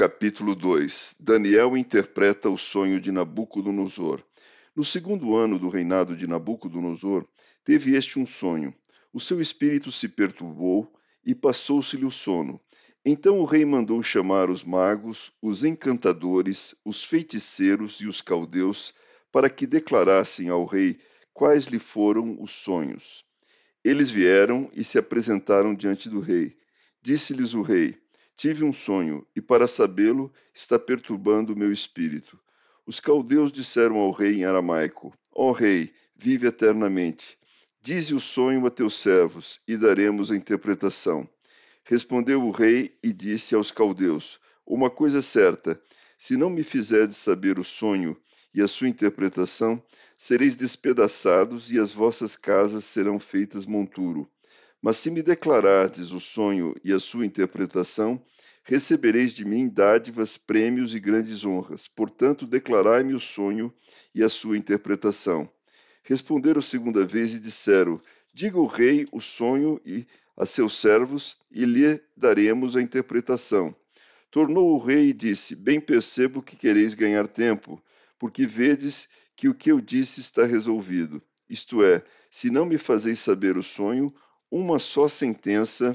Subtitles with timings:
[0.00, 4.24] Capítulo 2 Daniel interpreta o sonho de Nabucodonosor.
[4.74, 7.26] No segundo ano do reinado de Nabucodonosor,
[7.62, 8.74] teve este um sonho.
[9.12, 10.90] O seu espírito se perturbou
[11.22, 12.58] e passou-se-lhe o sono.
[13.04, 18.94] Então o rei mandou chamar os magos, os encantadores, os feiticeiros e os caldeus
[19.30, 20.98] para que declarassem ao rei
[21.34, 23.22] quais lhe foram os sonhos.
[23.84, 26.56] Eles vieram e se apresentaram diante do rei.
[27.02, 27.99] Disse-lhes o rei:
[28.40, 32.40] Tive um sonho, e para sabê-lo está perturbando o meu espírito.
[32.86, 37.36] Os caldeus disseram ao rei em aramaico: Ó rei, vive eternamente.
[37.82, 41.28] Dize o sonho a teus servos, e daremos a interpretação.
[41.84, 45.78] Respondeu o rei e disse aos caldeus: Uma coisa é certa:
[46.18, 48.16] se não me fizerdes saber o sonho
[48.54, 49.82] e a sua interpretação,
[50.16, 54.26] sereis despedaçados e as vossas casas serão feitas monturo.
[54.82, 58.22] Mas se me declarardes o sonho e a sua interpretação,
[58.64, 61.86] recebereis de mim dádivas, prêmios e grandes honras.
[61.86, 63.72] Portanto, declarai-me o sonho
[64.14, 65.50] e a sua interpretação.
[66.02, 68.00] Responderam segunda vez e disseram:
[68.32, 73.74] Diga o rei o sonho e a seus servos, e lhe daremos a interpretação.
[74.30, 77.82] Tornou o rei e disse: Bem percebo que quereis ganhar tempo,
[78.18, 81.22] porque vedes que o que eu disse está resolvido.
[81.48, 84.14] Isto é, se não me fazeis saber o sonho,
[84.50, 85.94] uma só sentença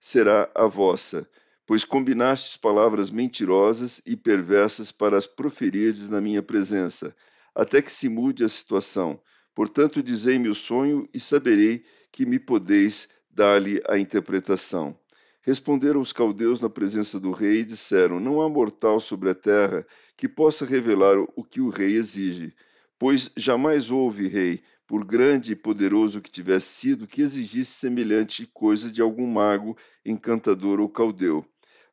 [0.00, 1.28] será a vossa,
[1.66, 7.14] pois combinastes palavras mentirosas e perversas para as proferirdes na minha presença,
[7.54, 9.20] até que se mude a situação.
[9.54, 14.98] Portanto, dizei-me o sonho e saberei que me podeis dar-lhe a interpretação.
[15.40, 19.86] Responderam os caldeus na presença do rei e disseram: Não há mortal sobre a terra
[20.16, 22.54] que possa revelar o que o rei exige,
[22.98, 28.90] pois jamais houve rei por grande e poderoso que tivesse sido, que exigisse semelhante coisa
[28.90, 31.44] de algum mago, encantador ou caldeu.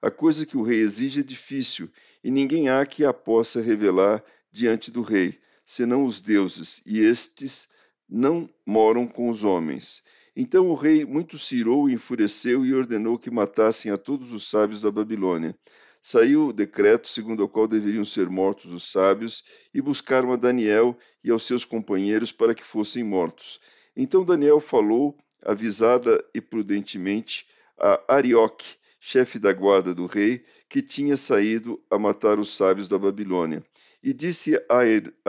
[0.01, 1.89] A coisa que o rei exige é difícil,
[2.23, 7.69] e ninguém há que a possa revelar diante do rei, senão os deuses, e estes
[8.09, 10.03] não moram com os homens.
[10.35, 14.49] Então o rei muito se irou e enfureceu e ordenou que matassem a todos os
[14.49, 15.55] sábios da Babilônia.
[16.03, 20.97] Saiu o decreto segundo o qual deveriam ser mortos os sábios, e buscaram a Daniel
[21.23, 23.59] e aos seus companheiros para que fossem mortos.
[23.95, 27.45] Então Daniel falou, avisada e prudentemente,
[27.77, 32.97] a Arioque, chefe da guarda do rei, que tinha saído a matar os sábios da
[32.97, 33.63] Babilônia.
[34.01, 34.79] E disse a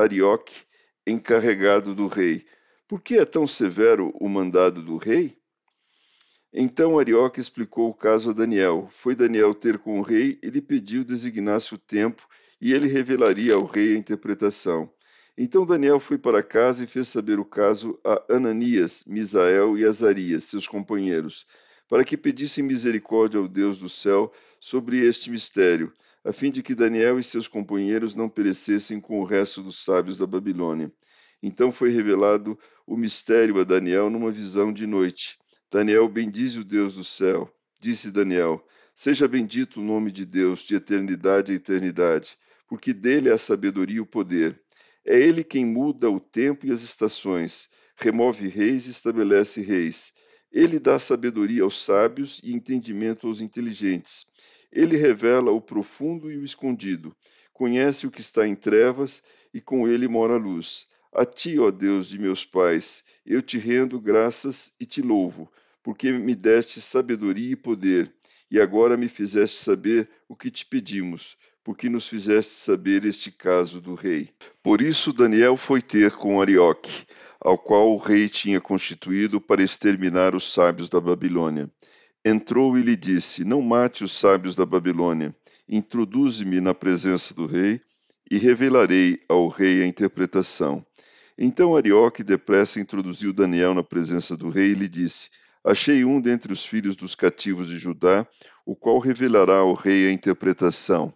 [0.00, 0.54] Arioque,
[1.06, 2.46] encarregado do rei:
[2.88, 5.36] Por que é tão severo o mandado do rei?
[6.54, 8.86] Então Arioque explicou o caso a Daniel.
[8.90, 12.28] Foi Daniel ter com o rei e lhe pediu designasse o tempo
[12.60, 14.92] e ele revelaria ao rei a interpretação.
[15.36, 20.44] Então Daniel foi para casa e fez saber o caso a Ananias, Misael e Azarias,
[20.44, 21.46] seus companheiros,
[21.88, 24.30] para que pedissem misericórdia ao Deus do céu
[24.60, 25.90] sobre este mistério,
[26.22, 30.18] a fim de que Daniel e seus companheiros não perecessem com o resto dos sábios
[30.18, 30.92] da Babilônia.
[31.42, 35.41] Então foi revelado o mistério a Daniel numa visão de noite.
[35.72, 37.50] Daniel bendize o Deus do céu.
[37.80, 38.62] Disse Daniel:
[38.94, 42.36] Seja bendito o nome de Deus de eternidade a eternidade,
[42.68, 44.60] porque dele é a sabedoria e o poder.
[45.02, 50.12] É ele quem muda o tempo e as estações, remove reis e estabelece reis.
[50.52, 54.26] Ele dá sabedoria aos sábios e entendimento aos inteligentes.
[54.70, 57.16] Ele revela o profundo e o escondido.
[57.50, 59.22] Conhece o que está em trevas
[59.54, 60.86] e com ele mora a luz.
[61.14, 65.50] A ti, ó Deus de meus pais, eu te rendo graças e te louvo
[65.82, 68.12] porque me deste sabedoria e poder,
[68.50, 73.80] e agora me fizeste saber o que te pedimos, porque nos fizeste saber este caso
[73.80, 74.28] do rei.
[74.62, 77.06] Por isso Daniel foi ter com Arioque,
[77.40, 81.70] ao qual o rei tinha constituído para exterminar os sábios da Babilônia.
[82.24, 85.34] Entrou e lhe disse: Não mate os sábios da Babilônia,
[85.68, 87.80] introduze-me na presença do rei,
[88.30, 90.84] e revelarei ao rei a interpretação.
[91.36, 95.30] Então Arioque depressa introduziu Daniel na presença do rei e lhe disse:
[95.64, 98.26] Achei um dentre os filhos dos cativos de Judá,
[98.66, 101.14] o qual revelará ao rei a interpretação.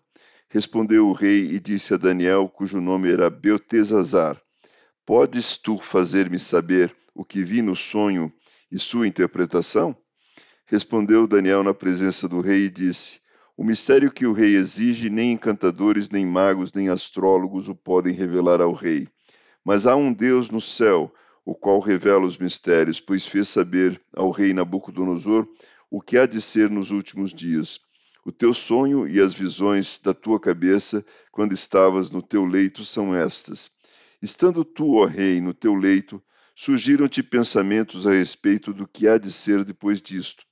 [0.48, 4.40] Respondeu o rei e disse a Daniel, cujo nome era Beltesazar:
[5.04, 8.32] Podes tu fazer-me saber o que vi no sonho
[8.70, 9.96] e sua interpretação?
[10.64, 13.19] Respondeu Daniel na presença do rei e disse:
[13.56, 18.60] O mistério que o rei exige, nem encantadores, nem magos, nem astrólogos o podem revelar
[18.60, 19.08] ao rei.
[19.64, 21.12] Mas há um Deus no céu,
[21.46, 25.48] o qual revela os mistérios, pois fez saber ao rei Nabucodonosor
[25.88, 27.78] o que há de ser nos últimos dias.
[28.25, 33.14] O teu sonho e as visões da tua cabeça, quando estavas no teu leito, são
[33.14, 33.70] estas.
[34.20, 36.20] Estando tu, ó rei, no teu leito,
[36.52, 40.44] surgiram-te pensamentos a respeito do que há de ser depois disto.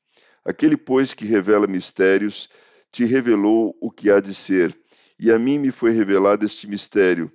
[0.45, 2.49] Aquele, pois, que revela mistérios,
[2.93, 4.79] te revelou o que há de ser,
[5.19, 7.33] e a mim me foi revelado este mistério,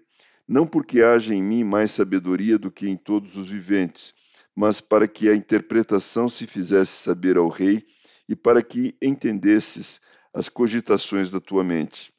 [0.49, 4.15] não porque haja em mim mais sabedoria do que em todos os viventes,
[4.55, 7.85] mas para que a interpretação se fizesse saber ao rei
[8.27, 10.01] e para que entendesses
[10.33, 12.11] as cogitações da tua mente.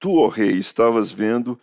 [0.00, 1.58] Tu, ó rei, estavas vendo,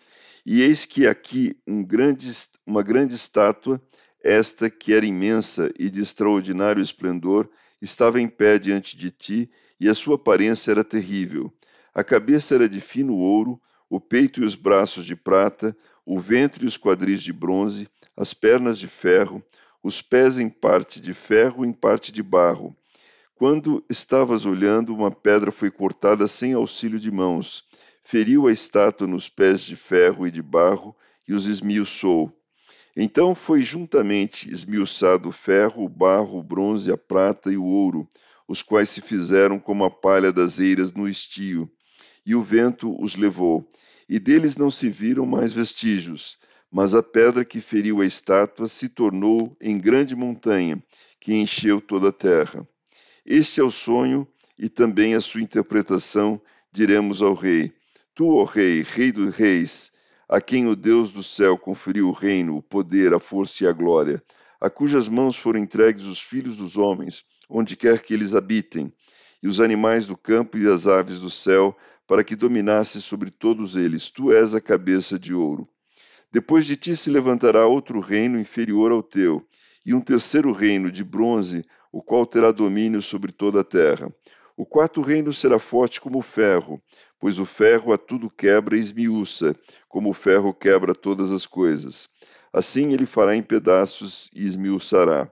[0.46, 2.32] e eis que aqui um grande,
[2.66, 3.82] uma grande estátua,
[4.24, 7.50] esta que era imensa e de extraordinário esplendor,
[7.82, 11.54] estava em pé diante de ti e a sua aparência era terrível.
[11.94, 15.76] A cabeça era de fino ouro, o peito e os braços de prata,
[16.06, 19.44] o ventre e os quadris de bronze, as pernas de ferro,
[19.84, 22.76] os pés em parte de ferro e em parte de barro.
[23.36, 27.64] Quando estavas olhando, uma pedra foi cortada sem auxílio de mãos,
[28.04, 30.96] feriu a estátua nos pés de ferro e de barro
[31.28, 32.34] e os esmiuçou.
[32.96, 38.10] Então foi juntamente esmiuçado o ferro, o barro, o bronze, a prata e o ouro,
[38.48, 41.70] os quais se fizeram como a palha das eiras no estio,
[42.28, 43.66] e o vento os levou,
[44.10, 46.38] e deles não se viram mais vestígios.
[46.70, 50.84] Mas a pedra que feriu a estátua se tornou em grande montanha,
[51.22, 52.68] que encheu toda a terra.
[53.26, 54.28] Este é o sonho
[54.60, 57.72] e também a sua interpretação, diremos ao rei:
[58.14, 59.94] Tu, ó rei, rei dos reis,
[60.28, 63.72] a quem o Deus do céu conferiu o reino, o poder, a força e a
[63.72, 64.22] glória,
[64.60, 68.92] a cujas mãos foram entregues os filhos dos homens, onde quer que eles habitem,
[69.42, 71.78] e os animais do campo e as aves do céu,
[72.08, 74.10] para que dominasse sobre todos eles.
[74.10, 75.68] Tu és a cabeça de ouro.
[76.32, 79.46] Depois de ti se levantará outro reino inferior ao teu,
[79.86, 84.12] e um terceiro reino de bronze, o qual terá domínio sobre toda a terra.
[84.56, 86.82] O quarto reino será forte como o ferro,
[87.20, 89.56] pois o ferro a tudo quebra e esmiuça,
[89.88, 92.10] como o ferro quebra todas as coisas.
[92.52, 95.32] Assim ele fará em pedaços e esmiuçará.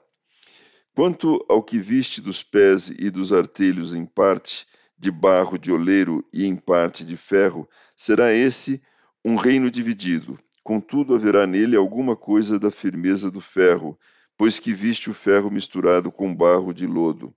[0.95, 4.66] Quanto ao que viste dos pés e dos artelhos em parte
[4.97, 8.81] de barro de oleiro e em parte de ferro, será esse
[9.24, 10.39] um reino dividido.
[10.63, 13.97] Contudo, haverá nele alguma coisa da firmeza do ferro,
[14.38, 17.33] pois que viste o ferro misturado com barro de lodo.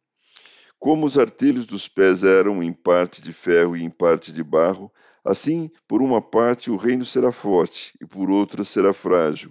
[0.78, 4.92] Como os artelhos dos pés eram em parte de ferro e em parte de barro,
[5.24, 9.50] assim, por uma parte o reino será forte, e por outra será frágil.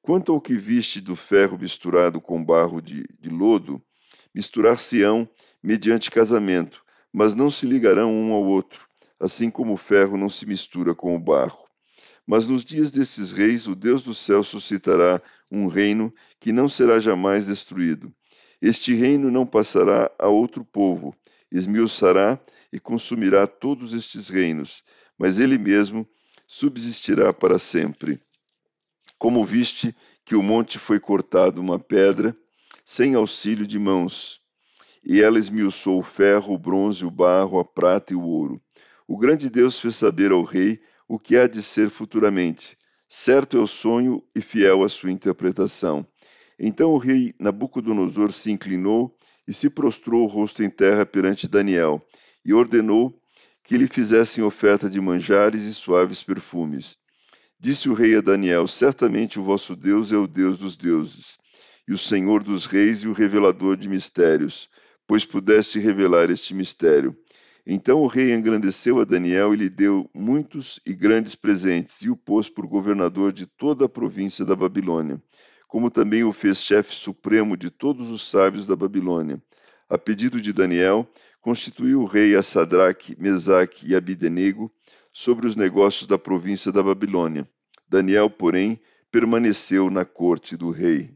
[0.00, 3.82] Quanto ao que viste do ferro misturado com barro de, de lodo,
[4.34, 5.28] misturar-se-ão
[5.62, 6.82] mediante casamento,
[7.12, 8.86] mas não se ligarão um ao outro,
[9.18, 11.66] assim como o ferro não se mistura com o barro.
[12.26, 16.98] Mas nos dias destes reis, o Deus do céu suscitará um reino que não será
[16.98, 18.12] jamais destruído.
[18.60, 21.14] Este reino não passará a outro povo,
[21.52, 22.40] esmiuçará
[22.72, 24.82] e consumirá todos estes reinos,
[25.16, 26.06] mas ele mesmo
[26.46, 28.20] subsistirá para sempre.
[29.18, 29.94] Como viste
[30.24, 32.36] que o monte foi cortado uma pedra,
[32.84, 34.40] sem auxílio de mãos,
[35.06, 38.60] e ela esmiuçou o ferro, o bronze, o barro, a prata e o ouro.
[39.06, 42.76] O grande Deus fez saber ao rei o que há de ser futuramente.
[43.08, 46.04] Certo é o sonho e fiel a sua interpretação.
[46.58, 52.04] Então o rei Nabucodonosor se inclinou e se prostrou o rosto em terra perante Daniel,
[52.44, 53.16] e ordenou
[53.62, 56.98] que lhe fizessem oferta de manjares e suaves perfumes.
[57.60, 61.38] Disse o rei a Daniel: Certamente o vosso Deus é o Deus dos deuses,
[61.86, 64.68] e o Senhor dos reis e o revelador de mistérios,
[65.06, 67.16] pois pudeste revelar este mistério.
[67.66, 72.16] Então o rei engrandeceu a Daniel e lhe deu muitos e grandes presentes, e o
[72.16, 75.20] pôs por governador de toda a província da Babilônia,
[75.66, 79.42] como também o fez chefe supremo de todos os sábios da Babilônia.
[79.88, 81.08] A pedido de Daniel,
[81.40, 84.72] constituiu o rei a Sadraque, Mesaque e Abidenego
[85.12, 87.48] sobre os negócios da província da Babilônia.
[87.88, 91.15] Daniel, porém, permaneceu na corte do rei.